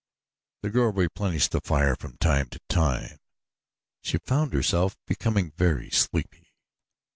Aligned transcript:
The 0.63 0.71
girl 0.71 0.91
replenished 0.91 1.51
the 1.51 1.61
fire 1.61 1.95
from 1.95 2.17
time 2.17 2.49
to 2.49 2.59
time. 2.69 3.19
She 4.01 4.17
found 4.17 4.51
herself 4.51 4.97
becoming 5.05 5.51
very 5.55 5.91
sleepy. 5.91 6.55